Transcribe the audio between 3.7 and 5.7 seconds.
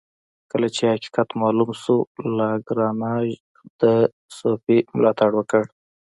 د صوفي ملاتړ وکړ.